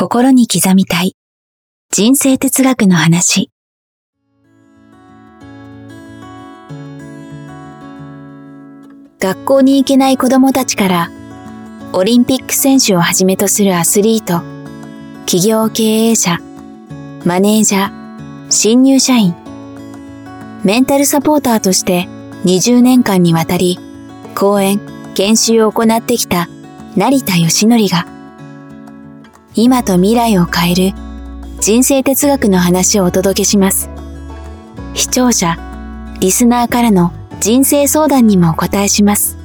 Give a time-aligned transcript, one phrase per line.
[0.00, 1.14] 心に刻みたい。
[1.92, 3.50] 人生哲学の話。
[9.18, 11.10] 学校に行けない子供たちから
[11.92, 14.42] オリンピック選手をはじめとするアスリート
[15.26, 16.38] 企業経営者
[17.26, 19.34] マネージャー新入社員。
[20.64, 22.08] メンタルサポーターとして
[22.46, 23.78] 20年間にわたり
[24.34, 24.80] 講演
[25.14, 26.48] 研修を行ってきた
[26.96, 28.19] 成田義則が
[29.56, 30.96] 今と未来を変える
[31.60, 33.90] 人生哲学の話をお届けします。
[34.94, 35.56] 視聴者、
[36.20, 39.36] リスナーからの人生相談にもお答えします。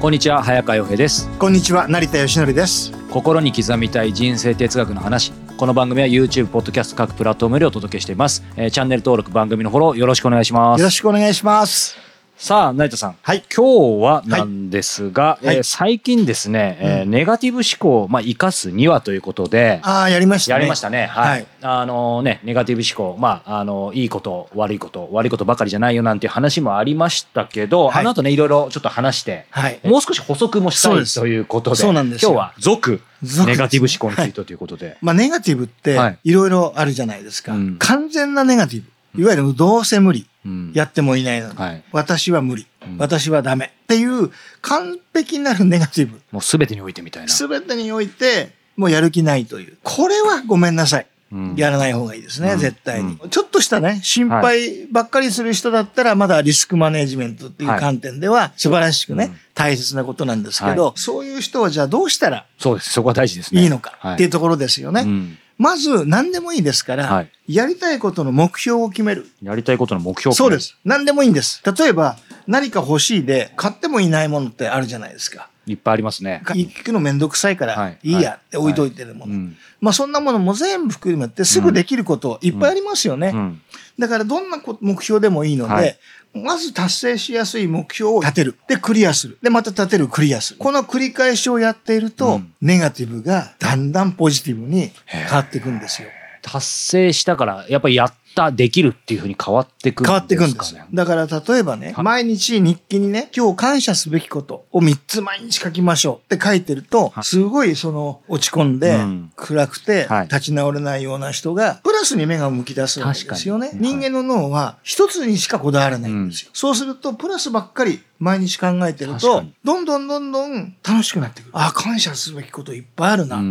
[0.00, 1.28] こんにちは早川洋平です。
[1.38, 2.92] こんにちは成田義則です。
[3.10, 5.32] 心に刻みたい人生哲学の話。
[5.58, 10.80] この番組は YouTube、ポッドキャスト各プラットフォームでお届けしています、えーチャンネル登録番組のフォローよろしくお願いします。
[10.80, 12.03] よろしくお願いします
[12.36, 13.16] さあ成田さん。
[13.22, 13.44] はい。
[13.54, 15.56] 今日はなんですが、はい。
[15.56, 20.58] えー最近ですね、えーネガティブ思考をまあ生かすにはということでああやりましたね。
[20.58, 21.06] やりましたね。
[21.06, 21.30] はい。
[21.30, 21.46] はい。
[21.62, 28.00] あのね、ネガティブ思考、まあ、あの、いいこと、悪いこと、悪いことばかりじゃないよなんていう話もありましたけど、はい。
[28.00, 29.80] あの後ね、いろいろちょっと話して、はい。
[29.84, 32.32] もう少し補足もしたいということで、そうなんですよ。
[32.32, 34.98] 今日は続、続ネガティブ思考についてということで。
[35.00, 36.18] まあネガティブってはい。
[36.24, 37.76] いろいろあるじゃないですか、うん。
[37.78, 38.82] 完全なネガティ
[39.14, 39.22] ブ。
[39.22, 40.20] いわゆるどうせ無理。
[40.20, 40.26] うん
[40.72, 41.84] やってもいないのに、はい。
[41.92, 42.98] 私は無理、うん。
[42.98, 46.20] 私はダメっていう完璧なるネガティブ。
[46.30, 47.32] もうすべてにおいてみたいな。
[47.32, 49.78] 全てにおいてもうやる気ないという。
[49.82, 51.06] これはごめんなさい。
[51.32, 51.54] うん。
[51.56, 52.58] やらない方がいいですね、うん。
[52.58, 53.18] 絶対に。
[53.30, 57.80] ちょっとしたね、心配ばっかりする人だったら、まだリスクマネジメントっていうはい。
[57.80, 59.36] 観点では素晴らしくね、うん。
[59.54, 62.92] 大切なことなんですけど、そういう人はじゃあどうしたらそうです。
[62.92, 63.62] そこは大事ですね。
[63.62, 65.02] いいのかはいっていうところですよね。
[65.02, 69.26] うんまず何でもいいですから、はいやりたいことの目標を決める。
[69.42, 70.60] やりたいことの目標そうで。
[70.60, 70.78] す。
[70.84, 71.62] 何でもいいんです。
[71.78, 72.16] 例えば、
[72.46, 75.50] 何か欲しいで、買ってもいないものってあるじゃないですか。
[75.66, 76.42] いっぱいありますね。
[76.46, 79.32] 行くのめんどくさいかはいら、いいやって置いといてるもの。
[79.32, 79.56] うん。
[79.80, 83.32] まあそんなものも全部含めてすぐできることいっぱいありますよね。
[83.34, 83.62] うん。
[83.98, 85.98] だからどんなこ目標でもいいので、はい
[86.34, 88.58] まず達成しやすい目標を立てる。
[88.66, 89.38] で、クリアする。
[89.40, 90.58] で、また立てる、クリアする。
[90.58, 96.08] この繰り返しをやっていると、うんネガティブがだんだんポジティブに変わっていくんですよ。
[96.54, 100.84] 達成したから、やっぱりやった、できるっていうふうに変わっていくんですか、ね、変わっていくんですよ。
[100.92, 113.70] だから例えばね、はい毎日日記にね、今日感謝すべきことを3つ毎日書きましょうって書いてると、はいすごいその落ち込んで、うん暗くてはい立ち直れないような人が、プラスに目が向き出すわけですよね。
[113.74, 116.50] 人間の脳は一つにしかこだわらないんですよ。
[116.52, 121.50] そうすると、プラスばっかり毎日考えてるとどんどんどんどん楽しくなってくる。
[121.52, 123.42] ああ、感謝すべきこといっぱいあるな。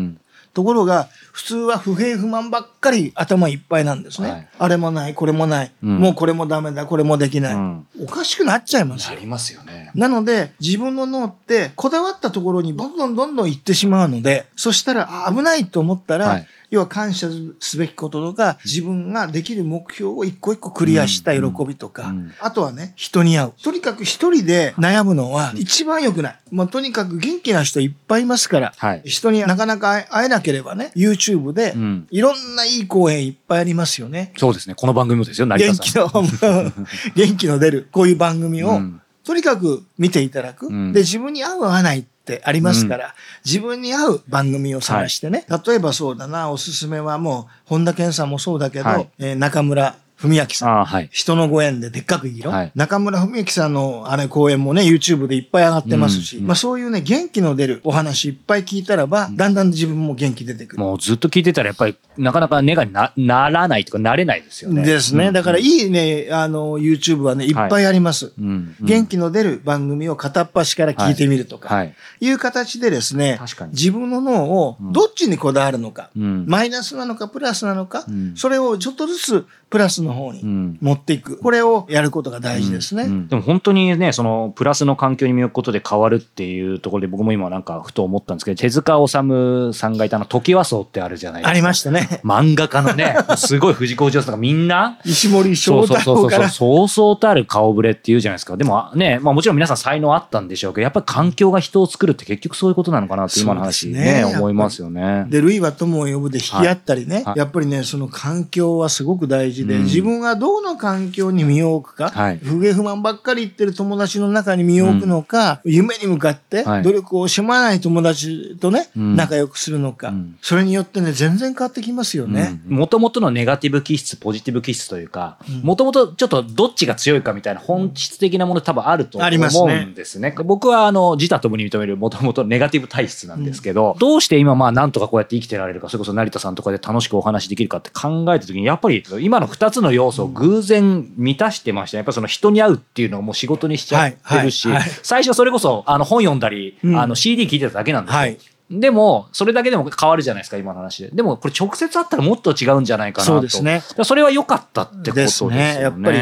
[0.53, 0.63] うん。
[0.63, 4.29] ところが、普通は不平不満ばっかり頭いっぱいなんですね。
[4.29, 7.53] はいあれもない、これもない、うんもうこれもダメだ、これもできない。
[7.55, 9.15] うんおかしくなっちゃいますよ。
[9.15, 9.82] なりますよね。
[9.95, 17.27] なので、自分の脳って、こだわったところにどんどんどんどん行ってしまうので、そしたら、あ危ないと思ったら、はい要は感謝
[17.59, 23.51] すべきこととか、自分ができる目標を一個一個クリアした喜びとか、うんうんあとはね、人に会う。
[23.63, 26.39] とにかく一人で悩むのは一番良くない。
[26.51, 34.33] まあ、とにかく元気な人いっぱいいますから、はい人になかなか会えなければね、YouTube でうん、いろんないい講演いっぱいありますよね。
[34.37, 34.73] そうですね。
[34.73, 36.29] この番組もですよ、成田元さん。
[36.31, 36.71] 気の、
[37.15, 40.67] 元気の出る、こういう番組を、うんとにかく見ていただく。
[40.67, 45.45] うんで、自分に合う合わないってありますから、自分に合う番組を探してね。
[45.65, 49.95] 例えばそうだな、おすすめはもう、本田健さんもそうだけど、はいえー中村
[50.27, 50.85] 文明さん。
[50.85, 51.09] はい。
[51.11, 60.81] 人のご縁ででっかく生きろ、はい中村文明さんのあれ講演もね、YouTube でいっぱい上がってますし、うんまあそういうね、元気の出るお話いっぱい聞いたらば、だんだん自分も元気出てくる。
[60.81, 64.83] もうずっと聞いてたら、やっぱり、なかなかネガになならないとか、なれないですよね。
[64.83, 65.27] ですね。
[65.27, 68.33] うんだからいいね、あの、YouTube はね、いっぱいあります。
[68.39, 68.75] うん。
[68.81, 71.95] 元気の出る番組を片っ端から聞いてみるとか、はい。
[72.19, 73.39] いう形でですね
[73.71, 76.45] 自分の脳をどっちにこだわるのか、うん。
[76.47, 80.77] マイナスなのかプラスなのか、うんそれをちょっとずつプラスの方にうん。
[80.81, 81.39] 持っていく。
[81.39, 83.05] これをやることが大事ですね。
[83.05, 91.49] うんでも本当にね、そのプラスの環境に身を置くことで変わるっていうところで僕も今なんかふと思ったんですけど、手塚治虫さんがいたあの、時和荘ってあるじゃないですか。
[91.49, 92.21] ありましたね。
[92.23, 96.49] 漫画家のね、 すごい藤子不二雄さんがみんな、石森そう章そうそうそう、太郎から。
[96.49, 98.55] そうそうたる顔ぶれっていうじゃないですか。
[98.57, 105.25] でもね、まあもちろん皆さん才能あったんでしょうけど、やっぱり環境が人を作るって結局そういうことなのかなって今の話ね、ね思いますよね。
[105.29, 109.83] で、類は友を呼ぶで引き合ったりね、はいはいやっぱりね、その環境はすごく大事じで、うん。
[109.83, 112.39] 自分がどの環境に身を置くか、はい。
[112.43, 116.83] 不平不満ばっかり言ってる友達の中に身を置くのか、夢に向かってはい。
[116.83, 119.15] 努力を惜しまない友達とね、うん。
[119.15, 120.37] 仲良くするのか、うん。
[120.41, 122.61] それによってね、全然変わってきますよね。
[122.67, 129.27] もともとのネガティブ気質、ポジティブ気質というかうん、もともとちょっとどっちが強いかみたいな本質的なもの多分あると思
[129.67, 129.85] ね。
[129.87, 129.93] うん。
[129.93, 130.35] ですね。
[130.43, 141.99] 僕はあの、自他ともに認めるもともとネガティブ体質なんですけど、どうして今まあなんとかこうやって生きてられるか、それこそ成田さんとかで楽しくお話できるかって考えた時に、やっぱり今の二つの要素を偶然満たしてましたね。
[141.99, 148.19] やっぱりその人に会うっていうのをもう仕事にしちゃってるしはいはいはい、最初それこそあの本読んだり、うんあの CD 聞いてただけなんですよ。
[148.19, 148.37] はい。
[148.71, 151.11] でも、それだけでも変わるじゃないですか、今の話で。
[151.11, 153.33] でも、これ直接会ったらもっと違うんじゃないかなと。
[153.33, 153.83] そうですね。
[154.03, 155.57] それは良かったってことですよね。
[155.57, 156.19] ですねやっぱり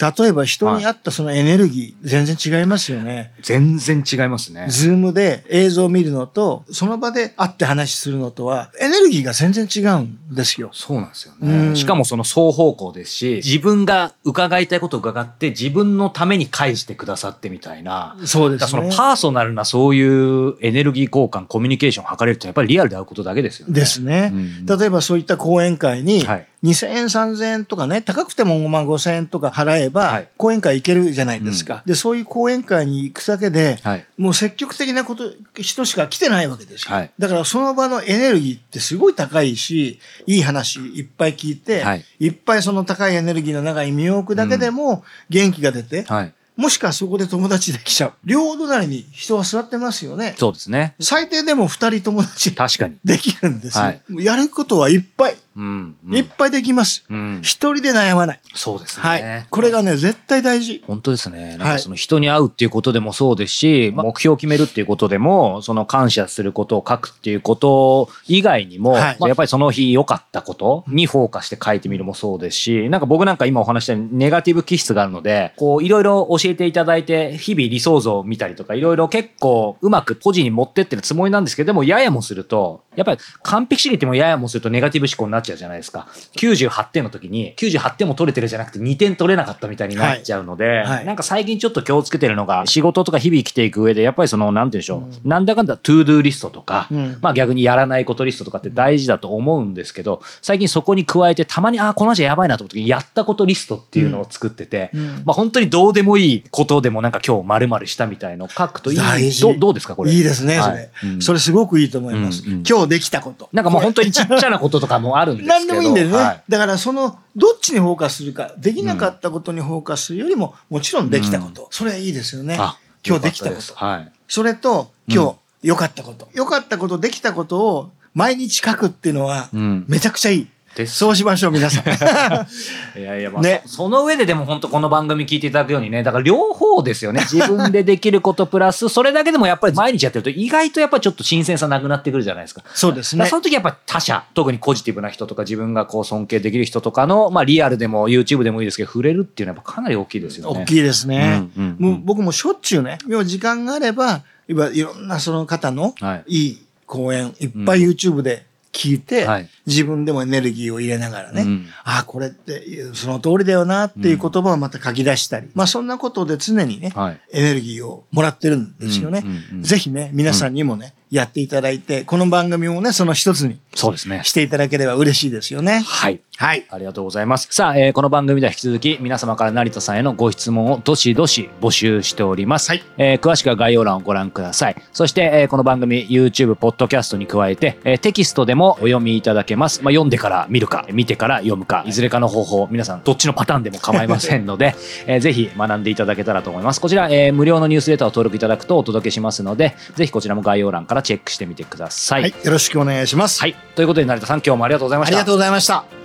[0.00, 3.32] 例えば人に合ったそのエネルギー、全然違いますよね。
[3.42, 4.66] 全然違いますね。
[4.70, 10.70] Zoomで映像を見るのと、その場で会って話するのとは、エネルギーが全然違うんですよ。
[10.72, 11.76] そうなんですようんね。
[11.76, 18.16] しかもその双方向ですし、自分が伺いたいことを伺って、自分のために返してくださってみたいな。
[18.24, 18.88] そうですねその。
[18.88, 23.74] パーソナルなそういうエネルギー交換、コミュニケーションを図れるってやっぱりリアルで会うことだけですよね。
[23.74, 24.30] ですね。
[24.32, 31.82] うん例えばそういった講演会に、はい2000円、3000円とかね、高くてもまあ5000円とか払えば、はい講演会行けるじゃないですか。
[31.84, 34.06] で、そういう講演会に行くだけで、はい。
[34.16, 36.94] もう積極的なこと、人しか来てないわけですよ。
[36.94, 46.32] はいだからその場のエネルギーってすごい高いし、いい話いっぱい聞いて、はいい、っぱいその高いエネルギーの中に身を置くだけでも元気が出て、はい。
[46.60, 48.12] もしくはそこで友達できちゃう。
[48.22, 50.34] 両隣に人は座ってますよね。
[50.36, 50.94] そうですね。
[51.00, 52.98] 最低でも二人友達確かに。
[53.02, 53.84] できるんですよ。
[53.84, 55.96] はいやることはいっぱい、うん。
[56.06, 57.04] うんいっぱいできます。
[57.08, 57.40] うん。
[57.42, 58.40] 一人で悩まない。
[58.54, 59.02] そうですね。
[59.02, 59.46] はい。
[59.50, 60.82] これがね、絶対大事。
[60.86, 61.56] 本当ですね。
[61.58, 86.08] なんはいかその人に会うっていうことでもそうですし、目標を決めるっていうことでも、その感謝することを書くっていうこと以外にも、はいまあやっぱりその日良かったことにフォーカスして書いてみるもそうですし、なんか僕なんか今お話したネガティブ気質があるので、こういろいろ教えていただいて、日々理想像を見たりとか、いろいろ結構うまくポジに持ってってるつもりなんですけど、でもややもすると、やっぱり完璧主義ってもややもするとネガティブ思考になっちゃうじゃないですか。
[86.36, 91.04] 98点の時に、98点も取れてるじゃなくて2点取れなかったみたいになっちゃうので、はい。
[91.04, 97.18] なんか最近ちょっと気をつけてるのが、仕事とか日々生きていく上で、やっぱりその、なんて言うんでしょう、なんだかんだ To Do リストとか、うん。
[97.20, 105.22] まあ逆にやらないことリストとかって大事だと思うんですけど、最近そこに加えて、たまに、ああ、この人やばいなと思った時に、やったことリストっていうのを作ってて、うん。
[105.24, 108.98] まあ本当にどうでもいいことでもなんか今日丸々したみたいのを書くといい。
[109.40, 110.12] どうどうですかこれ？
[110.12, 110.90] いいですね、はい。
[111.00, 111.22] それ、うん。
[111.22, 112.42] それすごくいいと思います。
[112.44, 113.48] うんうん今日できたこと。
[113.52, 115.54] なんかもう本当にちっちゃなこととかもあるんですけど。
[115.58, 116.14] 何でもいいんだよね。
[116.14, 121.68] はいだからその、どっちにフォーカスするか、できなかったことにフォーカスするよりも、もちろんできたこと。
[121.70, 122.78] それはいいですよねあ。
[123.06, 123.74] 今日できたこと。
[123.74, 124.12] はい。
[124.28, 126.28] それと、今日、良かったこと。
[126.32, 130.44] 良かったこと、できたことを毎日書くっていうのは、うんめちゃくちゃいい。
[130.44, 130.50] です
[130.86, 131.84] そうしましょう、皆さん。
[132.98, 137.22] いやいや、まあ、ねそその上ででも本当この番組聞いていただくようにね、だから両方ですよね。
[137.22, 142.62] 自分でできることプラス、 それだけでもやっぱり毎日やってると意外とやっぱりちょっと新鮮さなくなってくるじゃないですか。
[142.72, 143.36] そうですねそ。
[143.36, 150.62] の時やっぱ他者、特にポジティブな人とか自分がこう尊敬できる人とかの、まあリアルでも YouTube でもいいですけど、触れるっていうのはやっぱかなり大きいですよね。
[150.62, 151.42] 大きいですね。
[151.56, 167.20] うんうんうんもう僕もしょっちゅうね、要は時間があれば、今いろんなその方のはいいい講演、いっぱい YouTube で聞いて、はい自分でもエネルギーを入れながらね、うんああ、これってその通りだよなっていう言葉をまた書き出したり、まあそんなことで常にね、はい。
[167.32, 169.22] エネルギーをもらってるんですよね。
[169.24, 174.22] うんうんうんぜひね、皆さんにもね、やっていただいて、この番組もね、その一つにそうですね。
[174.24, 175.84] していただければ嬉しいですよね。
[175.86, 176.20] はい。
[176.40, 176.64] はい。
[176.70, 177.48] ありがとうございます。
[177.50, 182.70] さあ、えーこの番組では引き続き皆様から成田さんへのご質問をどしどし募集しております。
[182.70, 184.76] はいえー詳しくは概要欄をご覧ください。
[184.94, 189.82] そして、えーこの番組 YouTube、ポッドキャストに加えて、えーテキストでもお読みいただけます。
[189.82, 194.74] まあ、読んでから見るか、見てから読むか、いずれかの方法、皆さんどっちのパターンでも構いませんので、
[195.06, 196.80] えーぜひ学んでいただけたらと思います。
[196.80, 202.22] こちら、えー無料のニュースレターを登録いただくとお届けしますので、ぜひこちらも概要欄からチェックしてみてください。
[202.22, 202.30] はい。
[202.30, 203.40] よろしくお願いします。
[203.42, 203.54] はい。
[203.74, 205.16] ということで成田さん、今日もありがとうございました。
[205.16, 205.99] ありがとうございました。